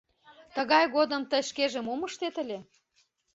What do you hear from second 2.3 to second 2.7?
ыле?